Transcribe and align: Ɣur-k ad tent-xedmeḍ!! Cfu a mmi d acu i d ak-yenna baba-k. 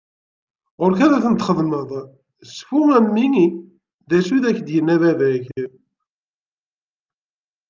Ɣur-k 0.81 0.99
ad 1.01 1.13
tent-xedmeḍ!! 1.23 1.91
Cfu 2.55 2.79
a 2.97 2.99
mmi 3.05 3.27
d 4.09 4.11
acu 4.17 4.33
i 4.35 4.39
d 4.43 4.45
ak-yenna 4.49 4.95
baba-k. 5.01 5.45